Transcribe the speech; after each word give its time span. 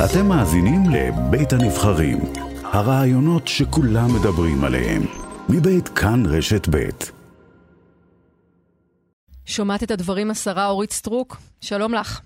אתם 0.00 0.26
מאזינים 0.28 0.82
לבית 0.92 1.52
הנבחרים, 1.52 2.18
הרעיונות 2.64 3.48
שכולם 3.48 4.08
מדברים 4.20 4.64
עליהם, 4.64 5.02
מבית 5.48 5.88
כאן 5.88 6.22
רשת 6.26 6.68
בית. 6.68 7.12
שומעת 9.44 9.82
את 9.82 9.90
הדברים 9.90 10.30
השרה 10.30 10.68
אורית 10.68 10.90
סטרוק? 10.92 11.36
שלום 11.60 11.94
לך. 11.94 12.20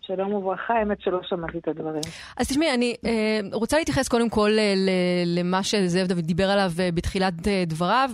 שלום 0.00 0.32
וברכה, 0.32 0.74
האמת 0.74 1.00
שלא 1.00 1.20
שמעתי 1.22 1.58
את 1.58 1.68
הדברים. 1.68 2.02
אז 2.36 2.48
תשמעי, 2.48 2.74
אני 2.74 2.94
אה, 3.04 3.40
רוצה 3.52 3.78
להתייחס 3.78 4.08
קודם 4.08 4.30
כל 4.30 4.50
אה, 4.58 4.74
למה 5.26 5.62
שזאב 5.62 6.06
דוד 6.06 6.24
דיבר 6.24 6.50
עליו 6.50 6.72
אה, 6.80 6.88
בתחילת 6.94 7.48
אה, 7.48 7.64
דבריו. 7.66 8.10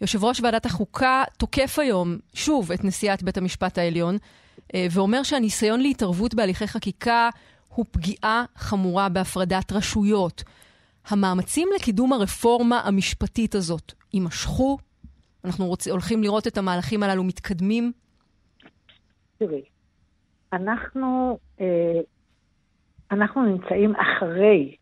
יושב 0.00 0.24
ראש 0.24 0.40
ועדת 0.40 0.66
החוקה 0.66 1.22
תוקף 1.38 1.78
היום 1.78 2.18
שוב 2.34 2.72
את 2.72 2.84
נשיאת 2.84 3.22
בית 3.22 3.36
המשפט 3.36 3.78
העליון, 3.78 4.16
אה, 4.74 4.86
ואומר 4.90 5.22
שהניסיון 5.22 5.80
להתערבות 5.80 6.34
בהליכי 6.34 6.66
חקיקה 6.66 7.28
הוא 7.74 7.86
פגיעה 7.90 8.44
חמורה 8.56 9.08
בהפרדת 9.08 9.72
רשויות. 9.72 10.42
המאמצים 11.08 11.68
לקידום 11.76 12.12
הרפורמה 12.12 12.80
המשפטית 12.84 13.54
הזאת 13.54 13.92
יימשכו? 14.14 14.78
אנחנו 15.44 15.66
רוצ... 15.66 15.88
הולכים 15.88 16.22
לראות 16.22 16.46
את 16.46 16.58
המהלכים 16.58 17.02
הללו 17.02 17.24
מתקדמים? 17.24 17.92
תראי, 19.38 19.62
אנחנו, 20.52 21.38
אה, 21.60 22.00
אנחנו 23.10 23.42
נמצאים 23.42 23.92
אחרי 23.96 24.76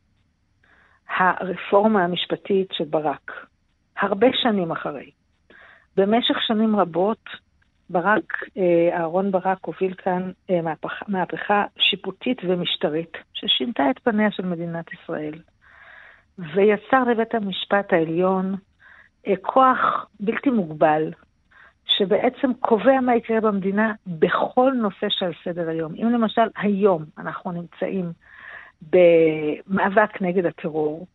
הרפורמה 1.18 2.04
המשפטית 2.04 2.68
של 2.72 2.84
ברק, 2.84 3.30
הרבה 4.00 4.26
שנים 4.42 4.72
אחרי. 4.72 5.10
במשך 5.96 6.36
שנים 6.46 6.76
רבות 6.76 7.24
ברק, 7.90 8.32
אה, 8.56 8.96
אהרון 8.98 9.30
ברק 9.30 9.64
הוביל 9.64 9.94
כאן 9.94 10.30
אה, 10.50 10.62
מהפכה, 10.62 11.04
מהפכה 11.08 11.64
שיפוטית 11.78 12.38
ומשטרית 12.44 13.16
ששינתה 13.34 13.90
את 13.90 13.98
פניה 13.98 14.30
של 14.30 14.46
מדינת 14.46 14.86
ישראל, 14.92 15.34
ויצר 16.38 17.04
לבית 17.10 17.34
המשפט 17.34 17.92
העליון 17.92 18.54
אה, 19.26 19.34
כוח 19.42 20.06
בלתי 20.20 20.50
מוגבל, 20.50 21.12
שבעצם 21.84 22.54
קובע 22.60 23.00
מה 23.00 23.16
יקרה 23.16 23.40
במדינה 23.40 23.92
בכל 24.06 24.72
נושא 24.72 25.06
שעל 25.08 25.32
סדר 25.44 25.68
היום. 25.68 25.94
אם 25.94 26.10
למשל 26.12 26.48
היום 26.56 27.04
אנחנו 27.18 27.52
נמצאים 27.52 28.12
במאבק 28.82 30.22
נגד 30.22 30.46
הטרור, 30.46 31.06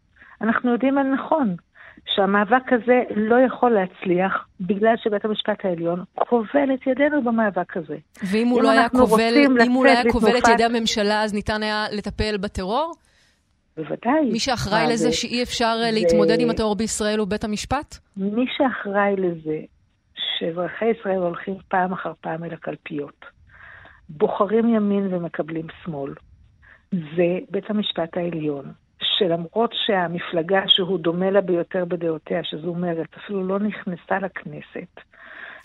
אנחנו 0.41 0.71
יודעים 0.71 0.97
על 0.97 1.07
נכון, 1.07 1.55
שהמאבק 2.05 2.73
הזה 2.73 3.01
לא 3.15 3.35
יכול 3.47 3.71
להצליח 3.71 4.47
בגלל 4.61 4.93
שבית 4.97 5.25
המשפט 5.25 5.65
העליון 5.65 6.03
כובל 6.15 6.73
את 6.73 6.87
ידינו 6.87 7.23
במאבק 7.23 7.77
הזה. 7.77 7.97
ואם 8.31 8.47
הוא 8.47 8.61
לא 8.61 8.69
היה 8.71 8.89
כובל, 8.89 9.33
אם 9.65 9.71
הוא 9.71 9.85
לא 9.85 9.89
היה 9.89 10.11
כובל 10.11 10.37
את 10.37 10.47
ידי 10.47 10.63
הממשלה, 10.63 11.23
אז 11.23 11.33
ניתן 11.33 11.63
היה 11.63 11.85
לטפל 11.91 12.37
בטרור? 12.37 12.93
בוודאי. 13.77 14.31
מי 14.31 14.39
שאחראי 14.39 14.83
לזה 14.85 14.95
זה, 14.95 15.11
שאי 15.11 15.43
אפשר 15.43 15.75
זה... 15.77 15.91
להתמודד 15.91 16.39
עם 16.39 16.49
הטרור 16.49 16.75
בישראל 16.75 17.19
הוא 17.19 17.27
בית 17.27 17.43
המשפט? 17.43 17.97
מי 18.17 18.45
שאחראי 18.57 19.15
לזה 19.17 19.59
שאזרחי 20.15 20.85
ישראל 20.85 21.17
הולכים 21.17 21.55
פעם 21.67 21.93
אחר 21.93 22.11
פעם 22.21 22.43
אל 22.43 22.53
הקלפיות, 22.53 23.25
בוחרים 24.09 24.75
ימין 24.75 25.13
ומקבלים 25.13 25.67
שמאל, 25.83 26.13
זה 26.91 27.39
בית 27.49 27.69
המשפט 27.69 28.17
העליון. 28.17 28.71
שלמרות 29.03 29.73
שהמפלגה 29.85 30.61
שהוא 30.67 30.99
דומה 30.99 31.31
לה 31.31 31.41
ביותר 31.41 31.85
בדעותיה, 31.85 32.39
שזו 32.43 32.73
מרצ, 32.73 33.07
אפילו 33.23 33.47
לא 33.47 33.59
נכנסה 33.59 34.19
לכנסת. 34.21 35.01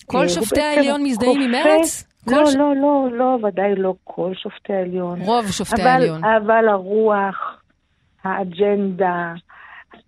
כל 0.07 0.23
אה, 0.23 0.29
שופטי 0.29 0.61
העליון 0.61 1.03
מזדהים 1.03 1.41
עם 1.41 1.51
מרצ? 1.51 2.05
לא, 2.27 2.47
ש... 2.47 2.57
לא, 2.57 2.75
לא, 2.77 3.09
לא, 3.13 3.39
ודאי 3.47 3.75
לא 3.77 3.95
כל 4.05 4.33
שופטי 4.35 4.73
העליון. 4.73 5.21
רוב 5.21 5.51
שופטי 5.51 5.83
העליון. 5.83 6.25
אבל 6.25 6.69
הרוח, 6.69 7.61
האג'נדה, 8.25 9.33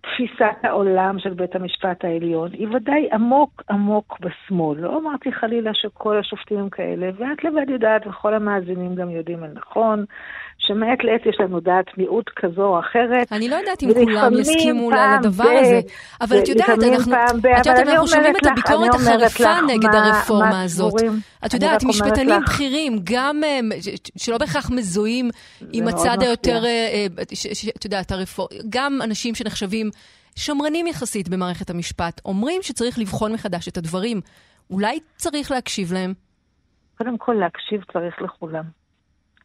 תפיסת 0.01 0.63
העולם 0.63 1.19
של 1.19 1.33
בית 1.33 1.55
המשפט 1.55 2.05
העליון 2.05 2.51
היא 2.53 2.67
ודאי 2.67 3.09
עמוק 3.13 3.63
עמוק 3.69 4.17
בשמאל. 4.19 4.79
לא 4.79 4.99
אמרתי 4.99 5.31
חלילה 5.31 5.71
שכל 5.73 6.17
השופטים 6.19 6.59
הם 6.59 6.69
כאלה, 6.69 7.09
ואת 7.17 7.43
לבד 7.43 7.69
יודעת, 7.69 8.07
וכל 8.07 8.33
המאזינים 8.33 8.95
גם 8.95 9.09
יודעים 9.09 9.43
על 9.43 9.49
נכון, 9.53 10.05
שמעת 10.67 11.03
לעת 11.03 11.25
יש 11.25 11.35
לנו 11.39 11.59
דעת 11.59 11.97
מיעוט 11.97 12.29
כזו 12.35 12.61
או 12.61 12.79
אחרת. 12.79 13.31
אני 13.31 13.49
לא 13.49 13.55
יודעת 13.55 13.83
אם 13.83 13.93
כולם 13.93 14.33
יסכימו 14.39 14.91
לדבר 14.91 15.49
הזה, 15.61 15.79
אבל 16.21 16.39
את 16.39 16.47
יודעת, 16.47 16.69
אנחנו, 16.69 17.13
את 17.59 17.65
יודעת, 17.65 17.87
אנחנו 17.87 18.07
שומעים 18.07 18.35
את 18.35 18.45
הביקורת 18.45 18.95
החריפה 18.95 19.61
נגד 19.67 19.95
הרפורמה 19.95 20.61
הזאת. 20.63 20.93
את 21.45 21.53
יודעת, 21.53 21.83
משפטנים 21.83 22.41
בכירים, 22.45 22.99
גם 23.03 23.41
שלא 24.17 24.37
בהכרח 24.37 24.71
מזוהים 24.71 25.29
עם 25.73 25.87
הצד 25.87 26.17
היותר, 26.21 26.65
אה, 26.65 26.69
אה, 26.69 27.05
את 27.75 27.85
יודעת, 27.85 28.11
גם 28.69 28.99
אנשים 29.03 29.35
שנחשבים 29.35 29.89
שמרנים 30.35 30.87
יחסית 30.87 31.29
במערכת 31.29 31.69
המשפט, 31.69 32.21
אומרים 32.25 32.61
שצריך 32.61 32.99
לבחון 32.99 33.33
מחדש 33.33 33.67
את 33.67 33.77
הדברים. 33.77 34.21
אולי 34.69 34.99
צריך 35.15 35.51
להקשיב 35.51 35.93
להם? 35.93 36.13
קודם 36.97 37.17
כל, 37.17 37.33
להקשיב 37.33 37.81
צריך 37.93 38.21
לכולם. 38.21 38.63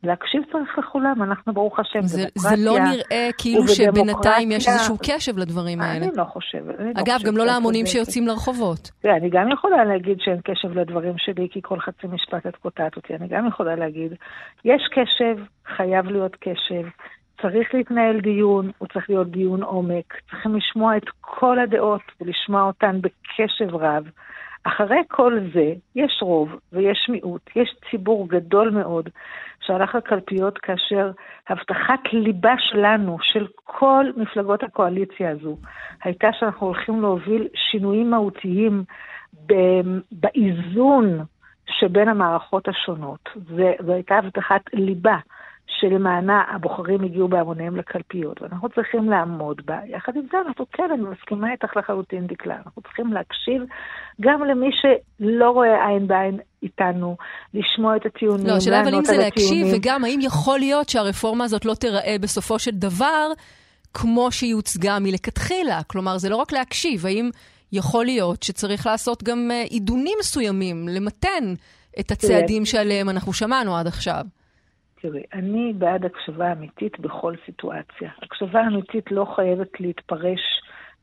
להקשיב 0.02 0.42
צריך 0.52 0.78
לכולם, 0.78 1.22
אנחנו 1.22 1.52
ברוך 1.54 1.78
השם 1.80 2.02
זה, 2.02 2.18
דמוקרטיה. 2.18 2.42
זה 2.50 2.64
לא 2.64 2.78
נראה 2.78 3.28
כאילו 3.38 3.68
שבינתיים 3.68 4.52
יש 4.52 4.68
איזשהו 4.68 4.96
קשב 5.02 5.38
לדברים 5.38 5.80
האלה. 5.80 6.06
אני 6.06 6.16
לא 6.16 6.24
חושבת. 6.24 6.80
אני 6.80 6.94
לא 6.94 7.00
אגב, 7.00 7.18
לא 7.22 7.30
גם 7.30 7.36
לא 7.36 7.46
להמונים 7.46 7.86
שיוצאים 7.86 8.26
לרחובות. 8.26 8.90
תראה, 9.02 9.16
אני 9.16 9.30
גם 9.30 9.48
יכולה 9.52 9.84
להגיד 9.84 10.18
שאין 10.20 10.40
קשב 10.44 10.78
לדברים 10.78 11.14
שלי, 11.18 11.48
כי 11.50 11.60
כל 11.62 11.80
חצי 11.80 12.06
משפט 12.06 12.46
את 12.46 12.56
קוטעת 12.56 12.96
אותי. 12.96 13.14
אני 13.14 13.28
גם 13.28 13.48
יכולה 13.48 13.76
להגיד, 13.76 14.12
יש 14.64 14.82
קשב, 14.90 15.44
חייב 15.76 16.06
להיות 16.06 16.36
קשב. 16.40 16.88
צריך 17.42 17.74
להתנהל 17.74 18.20
דיון, 18.20 18.70
הוא 18.78 18.88
צריך 18.88 19.10
להיות 19.10 19.30
דיון 19.30 19.62
עומק. 19.62 20.14
צריכים 20.30 20.56
לשמוע 20.56 20.97
את 20.97 21.08
כל 21.20 21.58
הדעות 21.58 22.02
ולשמוע 22.20 22.62
אותן 22.62 23.00
בקשב 23.00 23.74
רב. 23.74 24.10
אחרי 24.64 25.02
כל 25.08 25.38
זה, 25.54 25.72
יש 25.94 26.19
רוב 26.22 26.48
ויש 26.72 27.08
מיעוט, 27.08 27.50
יש 27.56 27.75
ציבור 27.91 28.28
גדול 28.28 28.70
מאוד 28.70 29.08
שהלך 29.60 29.94
לקלפיות 29.94 30.58
כאשר 30.58 31.10
הבטחת 31.48 32.00
ליבה 32.12 32.54
שלנו, 32.58 33.16
של 33.22 33.46
כל 33.64 34.04
מפלגות 34.16 34.62
הקואליציה 34.62 35.30
הזו, 35.30 35.56
הייתה 36.04 36.28
שאנחנו 36.32 36.66
הולכים 36.66 37.00
להוביל 37.00 37.48
שינויים 37.54 38.10
מהותיים 38.10 38.84
באיזון 40.12 41.25
שבין 41.66 42.08
המערכות 42.08 42.69
השונות. 42.69 43.28
זו 43.86 43.92
הייתה 43.92 44.14
הבטחת 44.14 44.60
ליבה. 44.72 45.16
שלמענה 45.66 46.43
הבוחרים 46.54 47.04
הגיעו 47.04 47.28
בהמוניהם 47.28 47.77
לקלפיות, 47.77 48.43
ואנחנו 48.43 48.69
צריכים 48.69 49.10
לעמוד 49.10 49.62
בה. 49.65 49.78
יחד 49.87 50.16
עם 50.16 50.22
זה, 50.32 50.38
אנחנו 50.47 50.66
כן, 50.72 50.88
אני 50.94 51.03
מסכימה 51.03 51.53
איתך 51.53 51.77
לחלוטין, 51.77 52.27
דקלה. 52.27 52.56
אנחנו 52.66 52.82
צריכים 52.82 53.12
להקשיב 53.12 53.62
גם 54.21 54.44
למי 54.44 54.71
שלא 54.72 55.50
רואה 55.50 55.88
עין 55.88 56.06
בעין 56.06 56.38
איתנו, 56.62 57.16
לשמוע 57.55 57.97
את 57.97 58.06
הטיעונים, 58.06 58.47
לא, 58.47 58.53
השאלה 58.53 58.81
אבל 58.81 58.94
אם 58.94 59.05
זה 59.05 59.16
להקשיב, 59.16 59.66
וגם 59.75 60.05
האם 60.05 60.19
יכול 60.22 60.59
להיות 60.59 60.88
שהרפורמה 60.88 61.44
הזאת 61.44 61.65
לא 61.65 61.75
תיראה 61.75 62.16
בסופו 62.21 62.59
של 62.59 62.71
דבר 62.71 63.32
כמו 63.94 64.32
שהיא 64.32 64.55
הוצגה 64.55 64.99
מלכתחילה. 64.99 65.81
כלומר, 65.87 66.19
זה 66.19 66.28
לא 66.28 66.37
רק 66.37 66.53
להקשיב, 66.53 67.06
האם 67.06 67.31
יכול 67.72 68.05
להיות 68.05 68.43
שצריך 68.43 68.87
לעשות 68.87 69.22
גם 69.22 69.50
אה, 69.50 69.62
עידונים 69.62 70.16
מסוימים, 70.21 70.88
למתן 70.88 71.55
את 72.00 72.10
הצעדים 72.10 72.65
שעליהם 72.65 73.09
אנחנו 73.09 73.32
שמענו 73.32 73.76
עד 73.76 73.87
עכשיו. 73.87 74.25
תראי, 75.00 75.22
אני 75.32 75.72
בעד 75.78 76.04
הקשבה 76.04 76.52
אמיתית 76.52 77.00
בכל 77.00 77.34
סיטואציה. 77.46 78.10
הקשבה 78.22 78.66
אמיתית 78.66 79.12
לא 79.12 79.24
חייבת 79.36 79.80
להתפרש 79.80 80.40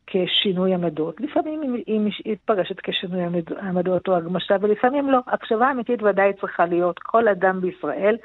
כשינוי 0.08 0.74
עמדות. 0.74 1.22
לפעמים 1.22 1.74
היא 1.88 2.02
מתפרשת 2.26 2.80
כשינוי 2.80 3.22
עמדות 3.62 4.08
או 4.08 4.16
הגמשה, 4.16 4.56
ולפעמים 4.62 5.10
לא. 5.10 5.20
הקשבה 5.28 5.72
אמיתית 5.72 6.04
ודאי 6.04 6.34
צריכה 6.42 6.66
להיות. 6.66 7.00
כל 7.00 7.28
אדם 7.28 7.62
בישראל 7.62 8.18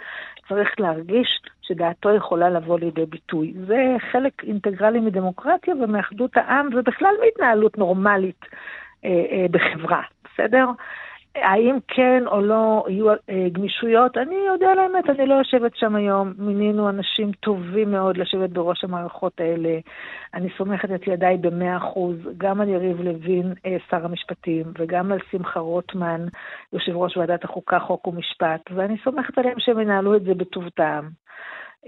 צריך 0.49 0.81
להרגיש 0.81 1.41
שדעתו 1.63 2.15
יכולה 2.15 2.51
לבוא 2.51 2.79
לידי 2.79 3.07
ביטוי. 3.07 3.55
זה 3.67 3.97
חלק 4.13 4.45
אינטגרלי 4.45 5.01
מדמוקרטיה 5.01 5.75
ומאחדות 5.75 6.37
העם, 6.37 6.69
ובכלל 6.77 7.15
מהתנהלות 7.25 7.79
נורמלית 7.79 8.45
אה, 9.05 9.11
אה, 9.11 9.47
בחברה, 9.51 10.03
בסדר? 10.25 10.67
האם 11.35 11.79
כן 11.89 12.23
או 12.27 12.41
לא 12.41 12.85
יהיו 12.89 13.11
אה, 13.11 13.47
גמישויות, 13.53 14.17
אני 14.17 14.35
יודע 14.47 14.67
על 14.73 14.79
האמת, 14.79 15.11
אני 15.11 15.27
לא 15.27 15.35
יושבת 15.35 15.77
שם 15.77 15.97
היום. 15.97 16.33
מינינו 16.39 16.89
אנשים 16.89 17.33
טובים 17.33 17.91
מאוד 17.91 18.17
לשבת 18.17 18.51
בראש 18.51 18.85
המערכות 18.85 19.41
האלה. 19.41 19.79
אני 20.35 20.49
סומכת 20.59 20.95
את 20.95 21.07
ידיי 21.07 21.37
במאה 21.37 21.77
אחוז, 21.77 22.17
גם 22.39 22.61
על 22.61 22.69
יריב 22.69 23.01
לוין, 23.01 23.53
אה, 23.67 23.77
שר 23.91 24.05
המשפטים, 24.05 24.65
וגם 24.79 25.13
על 25.13 25.19
שמחה 25.31 25.61
רוטמן, 25.61 26.27
יושב 26.73 26.97
ראש 26.97 27.17
ועדת 27.17 27.45
החוקה, 27.45 27.79
חוק 27.79 28.07
ומשפט, 28.07 28.61
ואני 28.71 28.97
סומכת 29.05 29.39
עליהם 29.39 29.59
שהם 29.59 29.81
ינהלו 29.81 30.17
את 30.17 30.23
זה 30.23 30.35
בטוב 30.35 30.69
טעם. 30.69 31.09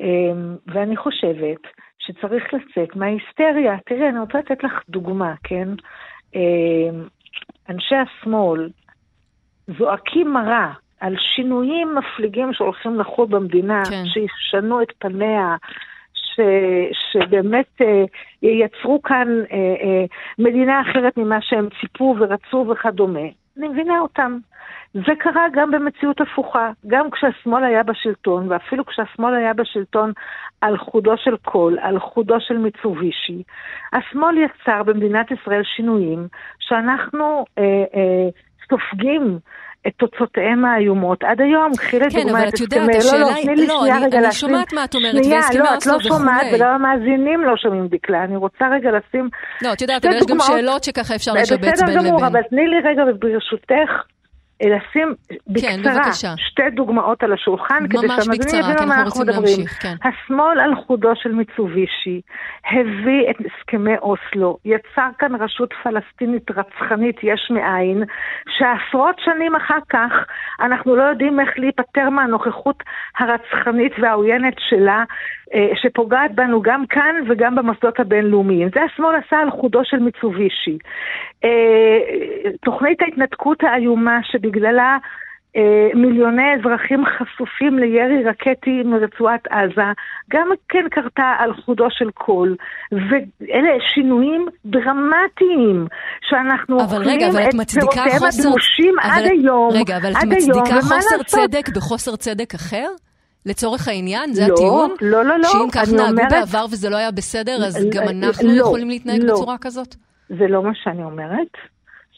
אה, 0.01 0.33
ואני 0.67 0.97
חושבת 0.97 1.61
שצריך 1.99 2.45
לצאת 2.55 2.97
מההיסטריה. 2.97 3.77
תראי, 3.87 4.09
אני 4.09 4.19
רוצה 4.19 4.39
לתת 4.39 4.65
לך 4.65 4.73
דוגמה, 4.89 5.35
כן? 5.45 5.69
אה, 6.37 6.91
אנשי 7.69 7.95
השמאל, 7.95 8.69
זועקים 9.79 10.33
מרה 10.33 10.73
על 11.01 11.17
שינויים 11.19 11.95
מפליגים 11.95 12.53
שהולכים 12.53 13.01
לחול 13.01 13.27
במדינה, 13.27 13.83
כן. 13.91 14.03
שישנו 14.07 14.83
את 14.83 14.93
פניה, 14.99 15.57
ש, 16.15 16.41
שבאמת 16.93 17.67
אה, 17.81 18.05
ייצרו 18.43 19.03
כאן 19.03 19.29
אה, 19.53 19.57
אה, 19.57 20.05
מדינה 20.39 20.81
אחרת 20.81 21.17
ממה 21.17 21.39
שהם 21.41 21.69
ציפו 21.81 22.17
ורצו 22.19 22.67
וכדומה. 22.71 23.29
אני 23.59 23.69
מבינה 23.69 24.01
אותם. 24.01 24.39
זה 24.95 25.13
קרה 25.19 25.47
גם 25.53 25.71
במציאות 25.71 26.21
הפוכה, 26.21 26.71
גם 26.87 27.11
כשהשמאל 27.11 27.65
היה 27.65 27.83
בשלטון, 27.83 28.53
ואפילו 28.53 28.87
כשהשמאל 28.87 29.35
היה 29.35 29.55
בשלטון 29.55 30.13
על 30.61 30.79
חודו 30.79 31.17
של 31.17 31.37
קול, 31.37 31.79
על 31.79 31.99
חודו 31.99 32.41
של 32.41 32.59
מיצובישי, 32.59 33.43
השמאל 33.93 34.39
יצר 34.39 34.83
במדינת 34.83 35.31
ישראל 35.31 35.63
שינויים 35.65 36.29
שאנחנו 36.59 37.45
אה, 37.59 37.85
אה, 37.95 38.29
סופגים 38.71 39.39
את 39.87 39.93
תוצאותיהם 39.97 40.65
האיומות 40.65 41.25
עד 41.25 41.41
היום. 41.41 41.73
קחי 41.77 41.99
לדוגמה 41.99 42.23
כן, 42.23 42.29
אבל 42.29 42.49
את 42.49 42.61
יודעת, 42.61 42.89
השאלה. 42.99 43.21
לא, 43.21 43.31
לא, 43.31 43.43
תני 43.43 43.55
לי 43.55 43.67
שנייה 43.67 43.99
רגע 44.07 44.21
להשלים. 44.21 44.55
אני 44.55 44.65
שומעת 44.65 44.73
מה 44.73 44.85
את 44.85 44.95
אומרת. 44.95 45.25
שנייה, 45.25 45.41
לא, 45.55 45.75
את 45.75 45.87
לא 45.87 46.01
שומעת, 46.01 46.47
וגם 46.55 46.69
המאזינים 46.75 47.41
לא 47.41 47.57
שומעים 47.57 47.87
דקלה. 47.89 48.25
אני 48.25 48.37
רוצה 48.37 48.65
רגע 48.75 48.91
לשים... 48.91 49.29
לא, 49.63 49.73
את 49.73 49.81
יודעת, 49.81 50.05
אבל 50.07 50.15
יש 50.17 50.27
גם 50.27 50.41
שאלות 50.41 50.85
שככה 50.85 51.15
אפשר 51.15 51.33
לשבץ 51.33 51.51
בין 51.51 51.71
לבין. 51.73 51.73
בסדר 51.73 52.09
גמור, 52.09 52.27
אבל 52.27 52.43
תני 52.51 52.67
לי 52.69 52.77
רגע, 52.89 53.03
ברשותך, 53.21 53.91
לשים 54.69 55.15
כן, 55.29 55.37
בקצרה 55.49 56.05
כן, 56.05 56.37
שתי 56.37 56.71
דוגמאות 56.71 57.23
על 57.23 57.33
השולחן, 57.33 57.89
כדי 57.91 58.09
שהמאזינים 58.09 58.65
יבינו 58.65 58.87
מה 58.87 59.01
אנחנו 59.01 59.21
מדברים. 59.21 59.43
להמשיך, 59.43 59.83
כן. 59.83 59.95
השמאל 60.09 60.61
על 60.61 60.75
חודו 60.87 61.13
של 61.15 61.33
מיצובישי 61.33 62.21
הביא 62.67 63.31
את 63.31 63.37
הסכמי 63.41 63.99
אוסלו, 63.99 64.59
יצר 64.65 65.09
כאן 65.19 65.35
רשות 65.35 65.73
פלסטינית 65.83 66.51
רצחנית 66.51 67.17
יש 67.23 67.51
מאין, 67.51 68.03
שעשרות 68.59 69.17
שנים 69.25 69.57
אחר 69.57 69.79
כך 69.89 70.13
אנחנו 70.61 70.97
לא 70.97 71.03
יודעים 71.03 71.41
איך 71.41 71.59
להיפטר 71.59 72.11
מהנוכחות 72.11 72.83
הרצחנית 73.19 73.93
והעוינת 73.99 74.55
שלה 74.69 75.05
אה, 75.55 75.71
שפוגעת 75.75 76.35
בנו 76.35 76.63
גם 76.63 76.87
כאן 76.87 77.15
וגם 77.29 77.55
במוסדות 77.55 78.01
הבינלאומיים. 78.01 78.69
זה 78.75 78.83
השמאל 78.83 79.17
עשה 79.27 79.37
על 79.37 79.51
חודו 79.51 79.81
של 79.85 79.99
מיצובישי. 79.99 80.79
אה, 81.45 81.99
תוכנית 82.65 83.03
ההתנתקות 83.03 83.65
האיומה 83.65 84.19
שבגללה 84.51 84.99
אה, 85.57 85.89
מיליוני 85.95 86.55
אזרחים 86.55 87.05
חשופים 87.05 87.79
לירי 87.79 88.25
רקטי 88.25 88.83
מרצועת 88.85 89.47
עזה, 89.47 89.93
גם 90.31 90.49
כן 90.69 90.89
קרתה 90.91 91.35
על 91.39 91.53
חודו 91.65 91.87
של 91.91 92.11
קול. 92.11 92.57
ואלה 92.93 93.71
שינויים 93.95 94.47
דרמטיים 94.65 95.87
שאנחנו 96.29 96.81
אוכלים 96.81 97.21
את 97.21 97.71
פירותיהם 97.71 98.23
הדרושים 98.23 98.95
עד 99.01 99.23
היום. 99.23 99.71
רגע, 99.73 99.97
אבל 99.97 100.13
את 100.13 100.25
מצדיקה 100.25 100.83
חוסר 100.83 101.23
צדק 101.27 101.69
בחוסר 101.77 102.17
צדק 102.17 102.55
אחר? 102.55 102.87
לצורך 103.47 103.89
העניין? 103.89 104.33
זה 104.33 104.49
לא, 104.49 104.55
הטיעון? 104.55 104.91
לא, 105.01 105.25
לא, 105.25 105.39
לא. 105.39 105.49
שאם 105.49 105.71
כך 105.73 105.93
נהגו 105.93 106.11
אומרת... 106.11 106.33
בעבר 106.33 106.65
וזה 106.71 106.91
לא 106.91 106.97
היה 106.97 107.11
בסדר, 107.11 107.65
אז 107.67 107.87
גם 107.91 108.03
אנחנו 108.03 108.49
לא, 108.49 108.61
יכולים 108.61 108.89
להתנהג 108.89 109.23
לא. 109.23 109.35
בצורה 109.35 109.57
כזאת? 109.61 109.95
זה 110.29 110.47
לא 110.49 110.63
מה 110.63 110.71
שאני 110.75 111.05
אומרת. 111.05 111.49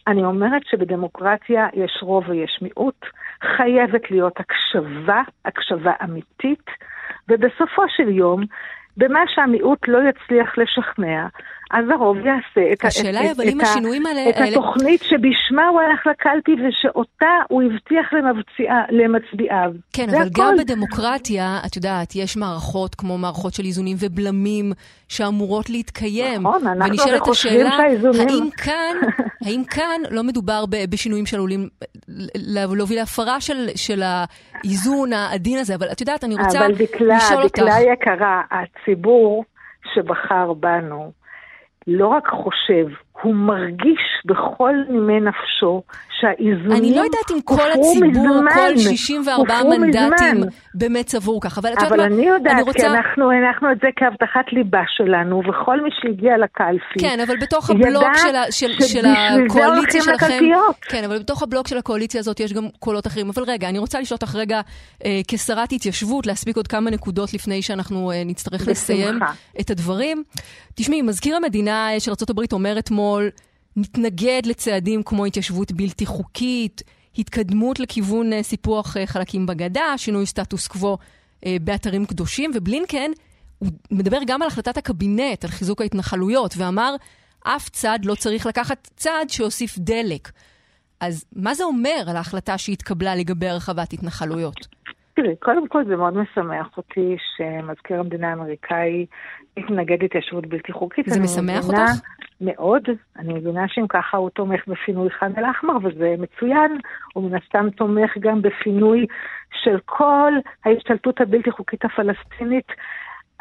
אני 0.07 0.25
אומרת 0.25 0.63
שבדמוקרטיה 0.67 1.69
יש 1.73 1.99
רוב 2.03 2.29
ויש 2.29 2.59
מיעוט, 2.63 3.07
חייבת 3.57 4.11
להיות 4.11 4.41
הקשבה, 4.41 5.23
הקשבה 5.45 5.93
אמיתית, 6.05 6.71
ובסופו 7.29 7.83
של 7.89 8.09
יום, 8.09 8.43
במה 8.97 9.21
שהמיעוט 9.27 9.89
לא 9.89 9.99
יצליח 10.09 10.59
לשכנע, 10.59 11.27
אז 11.73 11.85
הרוב 11.91 12.17
יעשה 12.17 12.73
את, 12.73 12.85
השאלה 12.85 13.21
היא, 13.21 13.33
אבל 13.33 13.49
אם 13.49 13.61
השינויים 13.61 14.07
האלה... 14.07 14.31
את 14.31 14.35
התוכנית 14.39 15.03
שבשמה 15.03 15.69
הוא 15.69 15.81
הלך 15.81 16.07
לקלפי 16.07 16.53
ושאותה 16.53 17.35
הוא 17.49 17.63
הבטיח 17.63 18.13
למצביעיו. 18.91 19.73
כן, 19.93 20.09
אבל 20.09 20.19
הכל. 20.19 20.43
גם 20.43 20.55
בדמוקרטיה, 20.59 21.59
את 21.67 21.77
יודעת, 21.77 22.17
יש 22.17 22.37
מערכות 22.37 22.95
כמו 22.95 23.19
מערכות 23.19 23.55
של 23.55 23.65
איזונים 23.65 23.97
ובלמים 24.01 24.73
שאמורות 25.09 25.71
להתקיים. 25.71 26.43
נכון, 26.43 26.67
אנחנו 26.67 26.97
חושבים 27.21 27.67
שהאיזונים... 27.71 28.29
האם 28.29 28.51
כאן, 28.51 28.97
האם 29.47 29.65
כאן 29.65 30.01
לא 30.11 30.23
מדובר 30.23 30.65
בשינויים 30.91 31.27
שעלולים 31.27 31.69
להוביל 32.35 32.99
להפרה 32.99 33.41
של, 33.41 33.69
של 33.77 34.03
האיזון 34.03 35.13
העדין 35.13 35.59
הזה? 35.59 35.75
אבל 35.75 35.87
את 35.93 36.01
יודעת, 36.01 36.25
אני 36.25 36.35
רוצה 36.35 36.59
דקלה, 36.79 37.17
לשאול 37.17 37.43
אותך... 37.43 37.59
אבל 37.59 37.69
דקלה 37.69 37.93
יקרה, 37.93 38.43
הציבור 38.51 39.45
שבחר 39.95 40.53
בנו, 40.53 41.22
לא 41.87 42.09
רק 42.09 42.27
חושב, 42.27 42.87
הוא 43.23 43.35
מרגיש 43.35 44.03
בכל 44.25 44.75
נימי 44.89 45.21
נפשו 45.21 45.83
שהאיזונים 46.21 46.73
אני 46.73 46.95
לא 46.97 47.01
יודעת 47.01 47.31
אם 47.33 47.41
כל 47.45 47.71
הציבור, 47.71 48.09
מזמן, 48.09 48.45
כל 48.55 48.77
64 48.77 49.55
מנדטים 49.71 50.37
מזמן. 50.37 50.49
באמת 50.75 51.09
סבור 51.09 51.41
ככה, 51.41 51.61
אבל 51.61 51.73
את 51.73 51.83
יודעת 51.83 51.99
מה, 51.99 52.05
אני 52.05 52.27
יודעת, 52.27 52.55
אני 52.55 52.63
רוצה... 52.63 52.79
כי 52.79 52.87
אנחנו 52.87 53.31
הנחנו 53.31 53.73
את 53.73 53.77
זה 53.83 53.89
כהבטחת 53.97 54.53
ליבה 54.53 54.83
שלנו, 54.97 55.43
וכל 55.49 55.81
מי 55.81 55.91
שהגיע 56.01 56.39
לקלפי, 56.39 56.99
כן, 56.99 57.21
אבל 57.27 57.37
בתוך 57.41 57.71
הבלוק 57.71 58.15
של, 58.17 58.51
של, 58.51 58.83
של 58.83 59.07
הקואליציה 59.07 60.03
שלכם, 60.03 60.45
כן, 60.81 61.05
אבל 61.05 61.19
בתוך 61.19 61.43
הבלוק 61.43 61.69
של 61.69 61.79
הקואליציה 61.79 62.21
הזאת 62.21 62.41
יש 62.41 62.53
גם 62.53 62.65
קולות 62.79 63.07
אחרים. 63.07 63.31
אבל 63.31 63.43
רגע, 63.47 63.69
אני 63.69 63.79
רוצה 63.79 64.01
לשאול 64.01 64.19
אותך 64.23 64.35
רגע, 64.35 64.61
אה, 65.05 65.21
כשרת 65.29 65.73
התיישבות, 65.73 66.27
להספיק 66.27 66.57
עוד 66.57 66.67
כמה 66.67 66.91
נקודות 66.91 67.35
לפני 67.35 67.63
שאנחנו 67.63 68.11
אה, 68.11 68.23
נצטרך 68.25 68.61
בשמחה. 68.61 68.71
לסיים 68.71 69.19
את 69.61 69.71
הדברים. 69.71 70.23
תשמעי, 70.75 71.03
מזכיר 71.03 71.37
המדינה 71.37 71.89
של 71.99 72.11
ארה"ב 72.11 72.53
אומר 72.53 72.79
אתמול, 72.79 73.12
מתנגד 73.77 74.43
לצעדים 74.45 75.03
כמו 75.03 75.25
התיישבות 75.25 75.73
בלתי 75.73 76.07
חוקית, 76.07 76.83
התקדמות 77.19 77.81
לכיוון 77.81 78.33
אה, 78.33 78.43
סיפוח 78.43 78.97
אה, 78.97 79.07
חלקים 79.07 79.47
בגדה, 79.47 79.95
שינוי 79.97 80.27
סטטוס 80.27 80.69
קוו 80.69 80.99
אה, 81.47 81.57
באתרים 81.61 82.05
קדושים, 82.05 82.51
ובלינקן, 82.55 83.11
הוא 83.59 83.69
מדבר 83.91 84.19
גם 84.27 84.43
על 84.43 84.49
החלטת 84.49 84.77
הקבינט, 84.77 85.45
על 85.45 85.51
חיזוק 85.51 85.81
ההתנחלויות, 85.81 86.55
ואמר, 86.59 86.95
אף 87.45 87.69
צד 87.69 87.99
לא 88.05 88.15
צריך 88.15 88.47
לקחת 88.47 88.89
צד 88.97 89.25
שיוסיף 89.29 89.79
דלק. 89.79 90.29
אז 91.01 91.25
מה 91.37 91.55
זה 91.55 91.65
אומר 91.65 92.05
על 92.09 92.17
ההחלטה 92.17 92.59
שהתקבלה 92.59 93.15
לגבי 93.15 93.49
הרחבת 93.49 93.93
התנחלויות? 93.93 94.67
תראי, 95.15 95.37
קודם 95.37 95.69
כל 95.69 95.85
זה 95.85 95.97
מאוד 95.97 96.17
משמח 96.17 96.77
אותי 96.77 97.17
שמזכיר 97.37 98.01
המדינה 98.01 98.31
האמריקאי 98.31 99.07
מתנגד 99.57 100.03
להתיישבות 100.03 100.47
בלתי 100.47 100.73
חוקית. 100.73 101.07
זה 101.09 101.21
משמח 101.21 101.65
אותך? 101.65 101.91
מאוד. 102.43 102.83
אני 103.19 103.35
מבינה 103.35 103.69
שאם 103.69 103.87
ככה 103.89 104.17
הוא 104.17 104.31
תומך 104.31 104.61
בפינוי 104.69 105.11
ח'אן 105.11 105.33
אל-אחמר, 105.39 105.77
וזה 105.83 106.15
מצוין. 106.19 106.79
הוא 107.15 107.31
מן 107.31 107.37
הסתם 107.37 107.71
תומך 107.71 108.11
גם 108.21 108.43
בפינוי 108.43 109.07
של 109.63 109.79
כל 109.85 110.33
ההשתלטות 110.65 111.21
הבלתי 111.21 111.51
חוקית 111.51 111.85
הפלסטינית. 111.85 112.73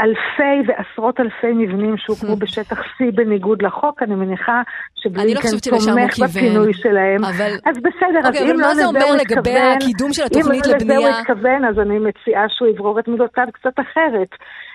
אלפי 0.01 0.67
ועשרות 0.67 1.19
אלפי 1.19 1.53
מבנים 1.53 1.97
שהוקמו 1.97 2.35
בשטח 2.41 2.79
C 2.79 3.11
בניגוד 3.15 3.61
לחוק, 3.61 4.03
אני 4.03 4.15
מניחה 4.15 4.61
שבלינקן 4.95 5.49
לא 5.71 5.77
תומך 5.79 6.19
בפינוי 6.19 6.73
שלהם. 6.73 7.25
אבל... 7.25 7.51
אז 7.65 7.77
בסדר, 7.77 8.27
אוקיי, 8.27 8.43
אז 8.43 8.51
אם 8.51 8.59
לא 8.59 8.71
לזה 8.71 8.85
הוא 8.85 8.97
התכוון... 8.97 9.01
מה 9.01 9.03
זה 9.03 9.09
אומר 9.09 9.23
לגבי 9.23 9.59
הקידום 9.59 10.13
של 10.13 10.23
התוכנית 10.23 10.67
לבנייה? 10.67 10.99
אם 10.99 11.03
לא 11.03 11.09
לזה 11.09 11.17
הוא 11.17 11.21
התכוון, 11.21 11.65
אז 11.65 11.79
אני 11.79 11.99
מציעה 11.99 12.45
שהוא 12.49 12.67
יברור 12.67 12.99
את 12.99 13.07
מילותיו 13.07 13.45
קצת 13.53 13.79
אחרת. 13.79 14.29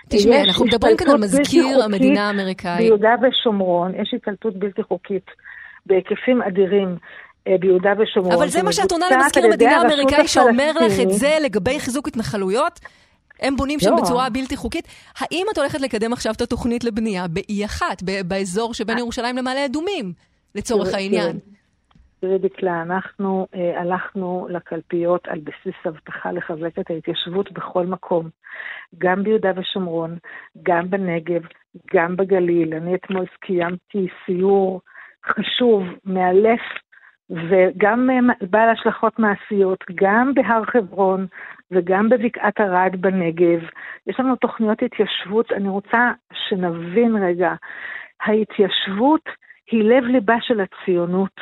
תשמעי, 0.09 0.43
אנחנו 0.43 0.65
מדברים 0.65 0.97
כאן 0.97 1.11
על 1.11 1.17
מזכיר 1.17 1.83
המדינה 1.85 2.27
האמריקאי. 2.29 2.79
ביהודה 2.79 3.15
ושומרון 3.23 3.93
יש 3.95 4.15
התעלטות 4.15 4.57
בלתי 4.57 4.83
חוקית 4.83 5.27
בהיקפים 5.87 6.43
אדירים. 6.43 6.97
אה, 7.49 7.59
ביהודה 7.61 7.91
ושומרון. 7.99 8.35
אבל 8.35 8.49
זה 8.49 8.63
מה 8.63 8.73
שאת 8.73 8.93
עונה 8.93 9.07
למזכיר 9.11 9.45
המדינה 9.45 9.77
האמריקאי 9.77 10.29
שאומר 10.29 10.73
לך 10.73 11.01
את 11.03 11.11
זה 11.11 11.37
לגבי 11.45 11.81
חיזוק 11.81 12.09
התנחלויות? 12.09 12.81
הם 13.41 13.57
בונים 13.57 13.81
שם 13.81 13.91
לא. 13.91 13.97
בצורה 14.03 14.31
בלתי 14.31 14.57
חוקית. 14.57 14.89
האם 15.21 15.47
את 15.53 15.59
הולכת 15.59 15.81
לקדם 15.81 16.13
עכשיו 16.13 16.33
את 16.37 16.41
התוכנית 16.41 16.85
לבנייה 16.85 17.29
ב-E1, 17.29 17.83
באזור 18.29 18.75
שבין 18.75 18.99
ירושלים 18.99 19.37
למעלה 19.37 19.65
אדומים, 19.65 20.13
לצורך 20.55 20.95
העניין? 20.95 21.39
תראי 22.21 22.39
דקלה, 22.39 22.83
אנחנו 22.83 23.47
אה, 23.55 23.81
הלכנו 23.81 24.49
לקלפיות 24.51 25.29
על 25.29 25.41
בסיס 25.41 25.75
הבטחה 25.85 26.33
לחזק 26.33 26.79
את 26.79 26.91
ההתיישבות 26.91 27.53
בכל 27.53 27.87
מקום, 27.87 28.29
גם 28.99 29.23
ביהודה 29.23 29.53
ושומרון, 29.57 30.19
גם 30.63 30.91
בנגב, 30.91 31.43
גם 31.95 32.17
בגליל. 32.17 32.75
אני 32.75 32.95
אתמול 32.95 33.27
קיימתי 33.41 34.07
סיור 34.27 34.81
חשוב, 35.27 35.83
מאלף, 36.05 36.61
וגם 37.31 38.11
אה, 38.11 38.47
בעל 38.51 38.69
השלכות 38.69 39.19
מעשיות, 39.19 39.85
גם 39.95 40.35
בהר 40.35 40.65
חברון 40.65 41.27
וגם 41.71 42.09
בבקעת 42.09 42.61
ארד 42.61 42.97
בנגב. 43.01 43.61
יש 44.07 44.21
לנו 44.21 44.37
תוכניות 44.37 44.83
התיישבות, 44.83 45.53
אני 45.53 45.69
רוצה 45.69 46.13
שנבין 46.33 47.17
רגע, 47.17 47.55
ההתיישבות 48.23 49.29
היא 49.71 49.85
לב-ליבה 49.85 50.37
של 50.41 50.61
הציונות. 50.61 51.41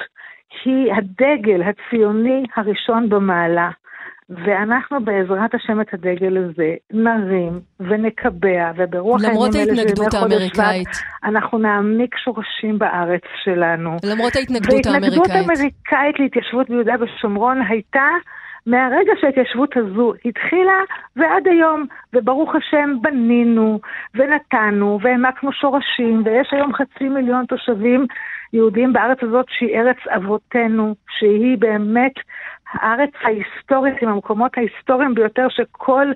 היא 0.64 0.92
הדגל 0.94 1.62
הציוני 1.62 2.44
הראשון 2.56 3.08
במעלה. 3.08 3.70
ואנחנו 4.28 5.04
בעזרת 5.04 5.54
השם 5.54 5.80
את 5.80 5.94
הדגל 5.94 6.36
הזה 6.36 6.74
נרים 6.92 7.60
ונקבע, 7.80 8.72
וברוח 8.76 9.22
למרות 9.22 9.54
ההתנגדות 9.54 10.14
האמריקאית. 10.14 10.88
אנחנו 11.24 11.58
נעמיק 11.58 12.16
שורשים 12.18 12.78
בארץ 12.78 13.22
שלנו. 13.44 13.96
למרות 14.04 14.36
ההתנגדות 14.36 14.86
האמריקאית. 14.86 15.18
והתנגדות 15.18 15.30
אמריקאית 15.30 16.20
להתיישבות 16.20 16.68
ביהודה 16.68 16.94
ושומרון 17.00 17.62
הייתה 17.68 18.08
מהרגע 18.66 19.12
שההתיישבות 19.20 19.76
הזו 19.76 20.12
התחילה 20.24 20.78
ועד 21.16 21.48
היום, 21.48 21.86
וברוך 22.12 22.54
השם 22.54 22.90
בנינו 23.02 23.80
ונתנו 24.14 24.98
והעמקנו 25.02 25.52
שורשים, 25.52 26.22
ויש 26.24 26.48
היום 26.52 26.72
חצי 26.74 27.08
מיליון 27.08 27.44
תושבים 27.46 28.06
יהודים 28.52 28.92
בארץ 28.92 29.18
הזאת 29.22 29.46
שהיא 29.48 29.76
ארץ 29.78 29.96
אבותינו, 30.16 30.94
שהיא 31.18 31.58
באמת 31.58 32.12
הארץ 32.74 33.10
ההיסטורית 33.24 33.94
עם 34.02 34.08
המקומות 34.08 34.50
ההיסטוריים 34.56 35.14
ביותר 35.14 35.46
שכל 35.50 36.06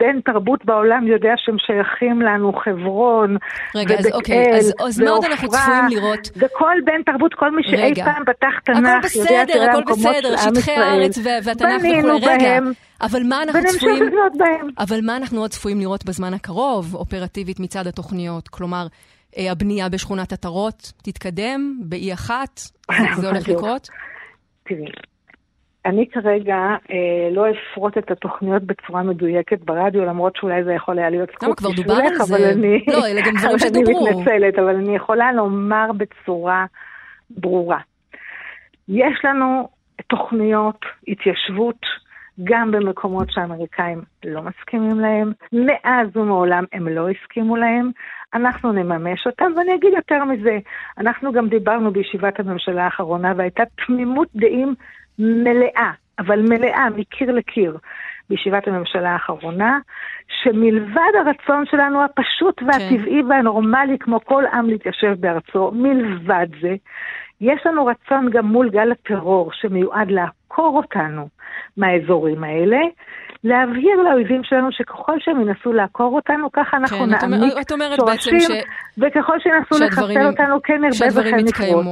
בן 0.00 0.20
תרבות 0.20 0.64
בעולם 0.64 1.06
יודע 1.06 1.32
שהם 1.36 1.56
שייכים 1.58 2.22
לנו, 2.22 2.52
חברון, 2.52 3.36
רגע, 3.74 3.94
אז 3.98 4.12
אוקיי, 4.12 4.56
אז, 4.56 4.74
אז 4.86 5.00
מה 5.00 5.10
עוד 5.10 5.24
אנחנו 5.24 5.48
צפויים 5.48 5.84
לראות? 5.90 6.28
וכל 6.36 6.74
בן 6.84 7.02
תרבות, 7.12 7.34
כל 7.34 7.50
מי 7.56 7.62
שאי 7.62 7.76
רגע. 7.76 8.04
פעם 8.04 8.22
פתח 8.24 8.58
תנ"ך, 8.64 8.76
יודע 9.16 9.44
בסדר, 9.44 9.70
הכל 9.70 9.82
בסדר, 9.92 10.36
שטחי 10.36 10.70
הארץ 10.70 11.18
והתנ"ך 11.44 11.82
וכולי, 11.98 12.26
רגע. 12.26 12.38
בהם, 12.38 12.72
אבל 13.00 13.20
מה 13.28 13.42
אנחנו 13.42 13.60
צפויים... 13.66 14.04
אבל 14.78 14.98
מה 15.02 15.16
אנחנו 15.16 15.40
עוד 15.40 15.50
צפויים 15.50 15.80
לראות 15.80 16.04
בזמן 16.04 16.34
הקרוב, 16.34 16.94
אופרטיבית 16.94 17.60
מצד 17.60 17.86
התוכניות? 17.86 18.48
כלומר, 18.48 18.86
אה, 19.38 19.52
הבנייה 19.52 19.88
בשכונת 19.88 20.32
עטרות 20.32 20.92
תתקדם 21.02 21.78
באי 21.82 22.12
אחת? 22.12 22.60
זה- 23.16 23.28
הולך. 23.28 23.48
לקרות? 23.48 23.88
תראי, 24.68 24.84
אני 25.86 26.06
כרגע 26.10 26.56
אה, 26.90 27.28
לא 27.32 27.46
אפרוט 27.50 27.98
את 27.98 28.10
התוכניות 28.10 28.62
בצורה 28.62 29.02
מדויקת 29.02 29.58
ברדיו, 29.60 30.04
למרות 30.04 30.36
שאולי 30.36 30.64
זה 30.64 30.72
יכול 30.72 30.98
היה 30.98 31.10
להיות 31.10 31.28
דובר 31.40 31.52
בשבילך, 31.70 32.20
על 32.20 32.26
זה. 32.26 32.36
אבל 32.36 32.44
אני... 32.44 32.84
לא, 32.88 33.06
אלה 33.06 33.20
גם 33.20 33.34
דברים 33.36 33.50
אבל 33.50 33.58
שדוברו. 33.58 34.06
אני 34.06 34.16
מתנצלת, 34.16 34.58
אבל 34.58 34.76
אני 34.76 34.96
יכולה 34.96 35.32
לומר 35.32 35.90
בצורה 35.96 36.66
ברורה. 37.30 37.78
יש 38.88 39.24
לנו 39.24 39.68
תוכניות 40.06 40.80
התיישבות 41.08 41.80
גם 42.44 42.70
במקומות 42.70 43.30
שהאמריקאים 43.30 44.02
לא 44.24 44.42
מסכימים 44.42 45.00
להם. 45.00 45.32
מאז 45.52 46.16
ומעולם 46.16 46.64
הם 46.72 46.88
לא 46.88 47.08
הסכימו 47.10 47.56
להם. 47.56 47.90
אנחנו 48.34 48.72
נממש 48.72 49.26
אותם, 49.26 49.52
ואני 49.56 49.74
אגיד 49.74 49.92
יותר 49.96 50.24
מזה, 50.24 50.58
אנחנו 50.98 51.32
גם 51.32 51.48
דיברנו 51.48 51.90
בישיבת 51.90 52.40
הממשלה 52.40 52.84
האחרונה 52.84 53.32
והייתה 53.36 53.62
תמימות 53.86 54.28
דעים 54.34 54.74
מלאה, 55.18 55.90
אבל 56.18 56.40
מלאה, 56.48 56.90
מקיר 56.96 57.32
לקיר, 57.32 57.76
בישיבת 58.30 58.68
הממשלה 58.68 59.10
האחרונה, 59.10 59.78
שמלבד 60.42 61.12
הרצון 61.24 61.64
שלנו 61.70 62.04
הפשוט 62.04 62.62
והטבעי 62.66 63.22
והנורמלי, 63.28 63.98
כמו 64.00 64.20
כל 64.24 64.44
עם 64.52 64.66
להתיישב 64.70 65.14
בארצו, 65.20 65.70
מלבד 65.74 66.46
זה, 66.60 66.74
יש 67.40 67.60
לנו 67.66 67.86
רצון 67.86 68.30
גם 68.30 68.46
מול 68.46 68.70
גל 68.70 68.92
הטרור 68.92 69.50
שמיועד 69.52 70.10
לעקור 70.10 70.76
אותנו 70.76 71.28
מהאזורים 71.76 72.44
האלה, 72.44 72.78
להבהיר 73.44 73.96
לאויבים 74.02 74.44
שלנו 74.44 74.72
שככל 74.72 75.16
שהם 75.18 75.40
ינסו 75.40 75.72
לעקור 75.72 76.14
אותנו, 76.16 76.52
ככה 76.52 76.76
אנחנו 76.76 76.98
כן, 76.98 77.14
את 77.14 77.22
אומר- 77.22 77.36
נעמיק 77.36 77.54
שורשים, 77.96 78.40
ש- 78.40 78.98
וככל 78.98 79.40
שינסו 79.40 79.84
לחסל 79.84 80.26
אותנו, 80.26 80.62
כן 80.62 80.80
נרבה 80.80 81.20
וכן 81.20 81.36
נפרוץ. 81.36 81.86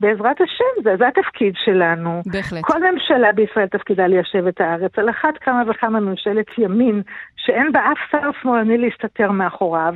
בעזרת 0.00 0.40
השם, 0.40 0.82
זה, 0.84 0.96
זה 0.98 1.08
התפקיד 1.08 1.54
שלנו. 1.64 2.22
בהחלט. 2.26 2.64
כל 2.64 2.78
ממשלה 2.92 3.32
בישראל 3.32 3.66
תפקידה 3.66 4.06
ליישב 4.06 4.46
את 4.46 4.60
הארץ, 4.60 4.92
על 4.98 5.10
אחת 5.10 5.38
כמה 5.40 5.62
וכמה 5.70 6.00
ממשלת 6.00 6.46
ימין, 6.58 7.02
שאין 7.36 7.72
בה 7.72 7.80
אף 7.92 7.98
שר 8.10 8.30
שמאלני 8.42 8.78
להסתתר 8.78 9.30
מאחוריו, 9.30 9.94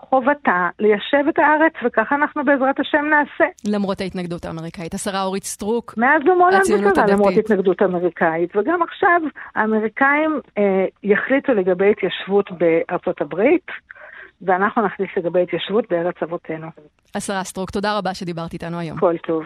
חובתה 0.00 0.68
ליישב 0.78 1.28
את 1.28 1.38
הארץ, 1.38 1.72
וככה 1.84 2.14
אנחנו 2.14 2.44
בעזרת 2.44 2.80
השם 2.80 3.04
נעשה. 3.10 3.44
למרות 3.64 4.00
ההתנגדות 4.00 4.44
האמריקאית. 4.44 4.94
השרה 4.94 5.22
אורית 5.22 5.44
סטרוק, 5.44 5.94
מאז 5.96 6.22
ומעולם 6.22 6.62
זה 6.62 6.78
קרה, 6.94 7.06
למרות. 7.06 7.32
התנגדות 7.36 7.82
אמריקאית. 7.82 8.56
וגם 8.56 8.82
עכשיו 8.82 9.20
האמריקאים 9.54 10.40
אה, 10.58 10.84
יחליטו 11.02 11.52
לגבי 11.52 11.90
התיישבות 11.90 12.50
בארצות 12.50 13.20
הברית, 13.20 13.66
ואנחנו 14.42 14.86
נחליט 14.86 15.10
לגבי 15.16 15.42
התיישבות 15.42 15.84
בארץ 15.90 16.14
אבותינו. 16.22 16.66
השרה 17.14 17.44
סטרוק, 17.44 17.70
תודה 17.70 17.98
רבה 17.98 18.14
שדיברת 18.14 18.52
איתנו 18.52 18.78
היום. 18.78 18.98
כל 18.98 19.16
טוב. 19.26 19.44